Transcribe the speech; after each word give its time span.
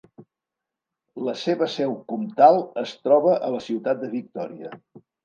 La 1.27 1.35
seva 1.41 1.67
seu 1.73 1.93
comtal 2.13 2.57
es 2.85 2.95
troba 3.09 3.37
a 3.49 3.53
la 3.57 3.61
ciutat 3.67 4.03
de 4.05 4.11
Victòria. 4.15 4.73